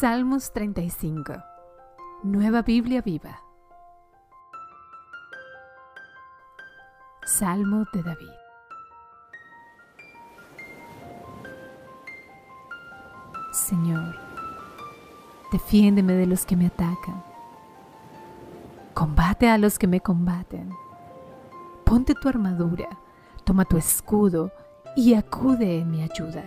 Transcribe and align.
Salmos 0.00 0.52
35. 0.52 1.42
Nueva 2.22 2.62
Biblia 2.62 3.02
viva. 3.02 3.42
Salmo 7.24 7.84
de 7.92 8.04
David. 8.04 8.30
Señor, 13.52 14.14
defiéndeme 15.50 16.12
de 16.12 16.26
los 16.26 16.46
que 16.46 16.54
me 16.54 16.66
atacan. 16.68 17.24
Combate 18.94 19.48
a 19.48 19.58
los 19.58 19.80
que 19.80 19.88
me 19.88 20.00
combaten. 20.00 20.70
Ponte 21.84 22.14
tu 22.14 22.28
armadura, 22.28 22.88
toma 23.42 23.64
tu 23.64 23.76
escudo 23.76 24.52
y 24.94 25.14
acude 25.14 25.80
en 25.80 25.90
mi 25.90 26.02
ayuda. 26.04 26.44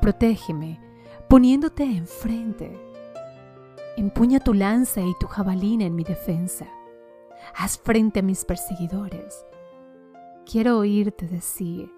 Protégeme 0.00 0.83
poniéndote 1.34 1.82
enfrente. 1.82 2.78
Empuña 3.96 4.38
tu 4.38 4.54
lanza 4.54 5.00
y 5.00 5.12
tu 5.18 5.26
jabalina 5.26 5.84
en 5.84 5.96
mi 5.96 6.04
defensa. 6.04 6.64
Haz 7.56 7.76
frente 7.76 8.20
a 8.20 8.22
mis 8.22 8.44
perseguidores. 8.44 9.44
Quiero 10.48 10.78
oírte 10.78 11.26
decir, 11.26 11.90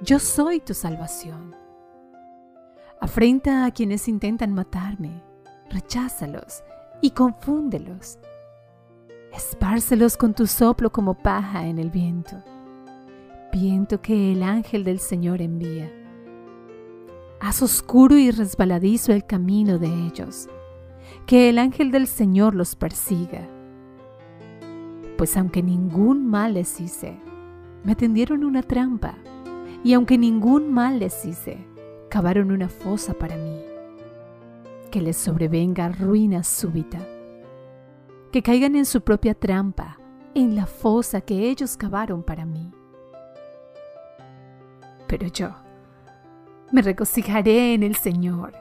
yo 0.00 0.18
soy 0.18 0.58
tu 0.58 0.74
salvación. 0.74 1.54
Afrenta 3.00 3.66
a 3.66 3.70
quienes 3.70 4.08
intentan 4.08 4.52
matarme, 4.52 5.22
recházalos 5.70 6.64
y 7.00 7.12
confúndelos. 7.12 8.18
Espárcelos 9.32 10.16
con 10.16 10.34
tu 10.34 10.48
soplo 10.48 10.90
como 10.90 11.14
paja 11.14 11.68
en 11.68 11.78
el 11.78 11.90
viento, 11.90 12.42
viento 13.52 14.02
que 14.02 14.32
el 14.32 14.42
ángel 14.42 14.82
del 14.82 14.98
Señor 14.98 15.40
envía. 15.40 16.01
Haz 17.44 17.60
oscuro 17.60 18.16
y 18.16 18.30
resbaladizo 18.30 19.12
el 19.12 19.26
camino 19.26 19.80
de 19.80 19.88
ellos, 20.06 20.48
que 21.26 21.48
el 21.48 21.58
ángel 21.58 21.90
del 21.90 22.06
Señor 22.06 22.54
los 22.54 22.76
persiga. 22.76 23.48
Pues 25.18 25.36
aunque 25.36 25.60
ningún 25.60 26.24
mal 26.24 26.54
les 26.54 26.80
hice, 26.80 27.18
me 27.82 27.96
tendieron 27.96 28.44
una 28.44 28.62
trampa, 28.62 29.16
y 29.82 29.92
aunque 29.94 30.18
ningún 30.18 30.72
mal 30.72 31.00
les 31.00 31.26
hice, 31.26 31.66
cavaron 32.08 32.52
una 32.52 32.68
fosa 32.68 33.12
para 33.12 33.36
mí. 33.36 33.60
Que 34.92 35.02
les 35.02 35.16
sobrevenga 35.16 35.88
ruina 35.88 36.44
súbita, 36.44 37.00
que 38.30 38.40
caigan 38.44 38.76
en 38.76 38.86
su 38.86 39.00
propia 39.00 39.34
trampa, 39.34 39.98
en 40.36 40.54
la 40.54 40.66
fosa 40.66 41.20
que 41.20 41.50
ellos 41.50 41.76
cavaron 41.76 42.22
para 42.22 42.46
mí. 42.46 42.70
Pero 45.08 45.26
yo, 45.26 45.56
me 46.72 46.80
regocijaré 46.80 47.74
en 47.74 47.82
el 47.82 47.94
Señor. 47.96 48.54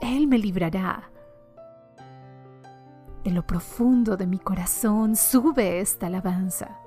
Él 0.00 0.26
me 0.26 0.38
librará. 0.38 1.10
De 3.22 3.30
lo 3.30 3.46
profundo 3.46 4.16
de 4.16 4.26
mi 4.26 4.38
corazón 4.38 5.14
sube 5.14 5.80
esta 5.80 6.06
alabanza. 6.06 6.78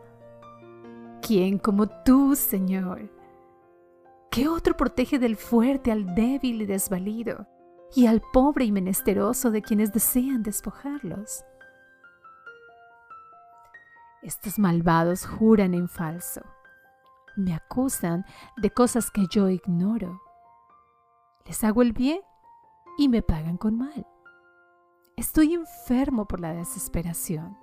¿Quién 1.22 1.60
como 1.60 1.88
tú, 1.88 2.36
Señor? 2.36 3.12
¿Qué 4.32 4.48
otro 4.48 4.76
protege 4.76 5.20
del 5.20 5.36
fuerte 5.36 5.92
al 5.92 6.16
débil 6.16 6.64
y 6.64 6.66
desvalido 6.66 7.48
y 7.96 8.08
al 8.08 8.22
pobre 8.34 8.66
y 8.66 8.72
menesteroso 8.72 9.52
de 9.52 9.62
quienes 9.62 9.94
desean 9.94 10.42
despojarlos? 10.44 11.44
Estos 14.24 14.58
malvados 14.58 15.26
juran 15.26 15.74
en 15.76 15.88
falso. 15.88 16.42
Me 17.36 17.54
acusan 17.54 18.26
de 18.58 18.72
cosas 18.72 19.12
que 19.12 19.26
yo 19.30 19.50
ignoro 19.50 20.20
les 21.48 21.64
hago 21.64 21.82
el 21.82 21.94
bien 21.94 22.20
y 22.98 23.08
me 23.10 23.22
pagan 23.22 23.58
con 23.58 23.78
mal. 23.78 24.06
Estoy 25.16 25.54
enfermo 25.54 26.28
por 26.28 26.40
la 26.40 26.54
desesperación. 26.54 27.58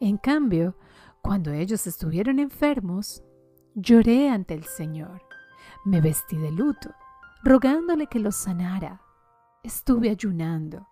En 0.00 0.16
cambio, 0.16 0.76
cuando 1.20 1.50
ellos 1.50 1.86
estuvieron 1.86 2.38
enfermos, 2.38 3.22
lloré 3.74 4.30
ante 4.30 4.54
el 4.54 4.64
Señor. 4.64 5.22
Me 5.84 6.00
vestí 6.00 6.36
de 6.36 6.52
luto, 6.52 6.90
rogándole 7.42 8.06
que 8.06 8.20
los 8.20 8.36
sanara. 8.36 9.02
Estuve 9.62 10.10
ayunando. 10.10 10.86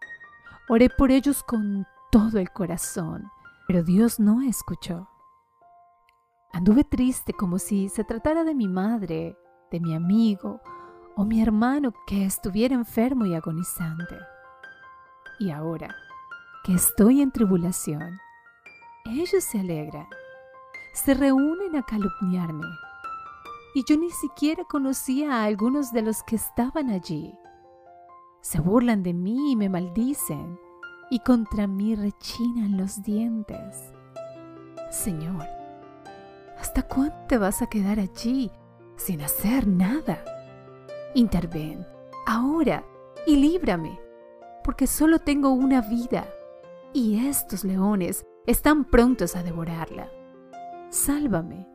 Oré 0.69 0.91
por 0.91 1.11
ellos 1.11 1.43
con 1.43 1.87
todo 2.11 2.39
el 2.39 2.51
corazón, 2.51 3.31
pero 3.67 3.83
Dios 3.83 4.19
no 4.19 4.43
escuchó. 4.43 5.09
Anduve 6.53 6.85
triste 6.85 7.33
como 7.33 7.59
si 7.59 7.89
se 7.89 8.05
tratara 8.05 8.45
de 8.45 8.55
mi 8.55 8.69
madre, 8.69 9.37
de 9.71 9.81
mi 9.81 9.95
amigo 9.95 10.61
o 11.17 11.25
mi 11.25 11.43
hermano 11.43 11.93
que 12.07 12.25
estuviera 12.25 12.75
enfermo 12.75 13.27
y 13.27 13.35
agonizante. 13.35 14.19
Y 15.39 15.51
ahora 15.51 15.95
que 16.65 16.75
estoy 16.75 17.21
en 17.21 17.33
tribulación, 17.33 18.21
ellos 19.05 19.45
se 19.45 19.61
alegran, 19.61 20.07
se 20.95 21.15
reúnen 21.15 21.77
a 21.77 21.83
calumniarme. 21.83 22.67
Y 23.75 23.85
yo 23.89 23.97
ni 23.97 24.11
siquiera 24.11 24.65
conocía 24.65 25.33
a 25.33 25.45
algunos 25.45 25.93
de 25.93 26.03
los 26.03 26.23
que 26.23 26.37
estaban 26.37 26.91
allí. 26.91 27.35
Se 28.41 28.61
burlan 28.61 29.03
de 29.03 29.15
mí 29.15 29.53
y 29.53 29.57
me 29.57 29.69
maldicen, 29.69 30.59
y 31.11 31.19
contra 31.21 31.67
mí 31.67 31.95
rechinan 31.95 32.77
los 32.77 33.03
dientes. 33.03 33.93
Señor, 34.91 35.47
¿hasta 36.59 36.83
cuándo 36.83 37.17
te 37.29 37.39
vas 37.39 37.63
a 37.63 37.67
quedar 37.67 37.99
allí 37.99 38.51
sin 38.97 39.23
hacer 39.23 39.67
nada? 39.67 40.25
Interven, 41.15 41.87
ahora, 42.27 42.87
y 43.27 43.37
líbrame, 43.37 44.01
porque 44.65 44.87
solo 44.87 45.19
tengo 45.19 45.51
una 45.51 45.83
vida, 45.83 46.27
y 46.95 47.27
estos 47.27 47.65
leones 47.65 48.25
están 48.47 48.87
prontos 48.87 49.37
a 49.37 49.43
devorarla. 49.43 50.11
Sálvame, 50.89 51.69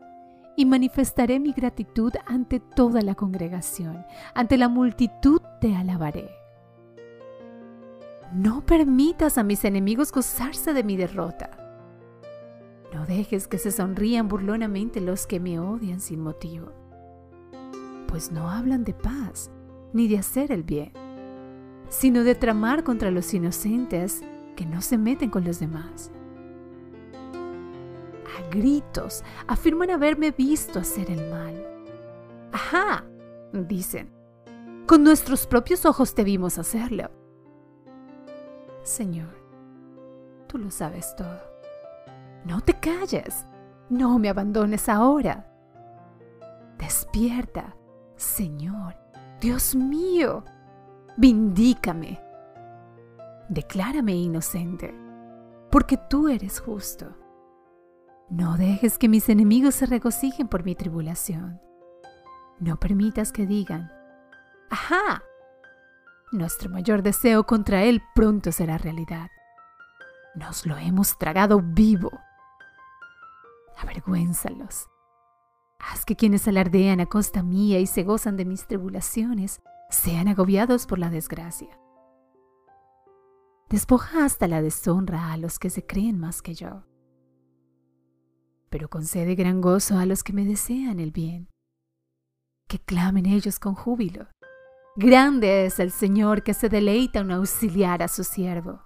y 0.56 0.66
manifestaré 0.66 1.40
mi 1.40 1.53
gratitud 1.53 2.14
ante 2.26 2.59
toda 2.59 3.03
la 3.03 3.14
congregación, 3.14 4.08
ante 4.34 4.58
la 4.58 4.70
multitud 4.70 5.40
te 5.62 5.76
alabaré. 5.76 6.31
No 8.34 8.66
permitas 8.66 9.38
a 9.38 9.44
mis 9.44 9.64
enemigos 9.66 10.12
gozarse 10.12 10.74
de 10.74 10.84
mi 10.84 10.97
derrota. 10.97 11.52
No 12.92 13.06
dejes 13.06 13.47
que 13.47 13.59
se 13.59 13.72
sonrían 13.72 14.28
burlonamente 14.28 15.00
los 15.00 15.28
que 15.28 15.40
me 15.40 15.59
odian 15.59 16.00
sin 16.00 16.22
motivo 16.22 16.87
pues 18.07 18.31
no 18.31 18.50
hablan 18.50 18.84
de 18.84 18.94
paz 18.94 19.51
ni 19.94 20.07
de 20.07 20.18
hacer 20.18 20.51
el 20.51 20.63
bien, 20.63 20.91
sino 21.90 22.23
de 22.23 22.35
tramar 22.35 22.84
contra 22.84 23.12
los 23.12 23.34
inocentes 23.34 24.22
que 24.56 24.66
no 24.66 24.81
se 24.81 24.97
meten 24.97 25.29
con 25.29 25.44
los 25.44 25.59
demás. 25.59 26.12
A 28.38 28.50
gritos 28.50 29.23
afirman 29.47 29.91
haberme 29.91 30.31
visto 30.31 30.79
hacer 30.79 31.12
el 31.12 31.29
mal. 31.29 31.67
Ajá, 32.51 33.06
dicen, 33.53 34.12
con 34.85 35.03
nuestros 35.03 35.47
propios 35.47 35.85
ojos 35.85 36.16
te 36.16 36.23
vimos 36.23 36.57
hacerlo. 36.57 37.12
Señor, 38.84 39.35
tú 40.47 40.57
lo 40.57 40.72
sabes 40.72 41.16
todo. 41.16 41.41
No 42.46 42.62
te 42.62 42.73
calles, 42.79 43.46
no 43.90 44.17
me 44.17 44.29
abandones 44.29 44.88
ahora. 44.88 45.51
Despierta 46.78 47.75
Señor, 48.17 48.97
Dios 49.39 49.75
mío, 49.75 50.44
vindícame. 51.17 52.19
Declárame 53.47 54.16
inocente, 54.16 54.93
porque 55.72 55.97
tú 55.97 56.28
eres 56.28 56.59
justo. 56.59 57.16
No 58.29 58.58
dejes 58.58 58.97
que 58.97 59.08
mis 59.08 59.29
enemigos 59.29 59.75
se 59.75 59.85
regocijen 59.85 60.47
por 60.47 60.66
mi 60.66 60.73
tribulación. 60.73 61.61
No 62.59 62.78
permitas 62.78 63.31
que 63.31 63.46
digan, 63.46 63.91
¡ajá! 64.72 65.23
Nuestro 66.31 66.72
mayor 66.72 67.03
deseo 67.03 67.46
contra 67.46 67.84
Él 67.84 68.02
pronto 68.16 68.52
será 68.52 68.79
realidad. 68.79 69.29
Nos 70.34 70.66
lo 70.66 70.75
hemos 70.75 71.20
tragado 71.20 71.61
vivo. 71.61 72.11
Avergüénzalos 73.78 74.87
Haz 75.79 76.06
que 76.06 76.16
quienes 76.16 76.47
alardean 76.47 77.00
a 77.00 77.06
costa 77.06 77.44
mía 77.44 77.79
y 77.79 77.88
se 77.88 78.03
gozan 78.03 78.38
de 78.38 78.46
mis 78.46 78.68
tribulaciones 78.68 79.62
sean 79.90 80.28
agobiados 80.28 80.85
por 80.85 81.00
la 81.00 81.09
desgracia. 81.09 81.79
Despoja 83.70 84.26
hasta 84.26 84.47
la 84.47 84.62
deshonra 84.62 85.32
a 85.32 85.38
los 85.38 85.59
que 85.59 85.70
se 85.70 85.85
creen 85.85 86.20
más 86.20 86.41
que 86.41 86.53
yo, 86.56 86.84
pero 88.70 88.90
concede 88.90 89.35
gran 89.35 89.62
gozo 89.62 89.97
a 89.97 90.06
los 90.06 90.24
que 90.24 90.34
me 90.34 90.46
desean 90.46 91.00
el 91.00 91.12
bien. 91.12 91.50
Que 92.68 92.80
clamen 92.80 93.26
ellos 93.26 93.59
con 93.59 93.76
júbilo. 93.76 94.28
Grande 94.97 95.66
es 95.66 95.80
el 95.80 95.91
Señor 95.91 96.44
que 96.44 96.53
se 96.53 96.70
deleita 96.70 97.20
en 97.20 97.32
auxiliar 97.32 98.02
a 98.03 98.08
su 98.08 98.23
siervo. 98.23 98.82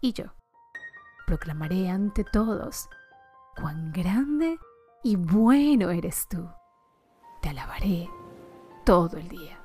Y 0.00 0.12
yo 0.12 0.26
proclamaré 1.26 1.90
ante 1.90 2.24
todos 2.24 2.88
cuán 3.56 3.92
grande 3.92 4.58
y 5.02 5.16
bueno 5.16 5.90
eres 5.90 6.28
tú. 6.28 6.48
Te 7.40 7.48
alabaré 7.48 8.08
todo 8.84 9.16
el 9.16 9.28
día. 9.28 9.61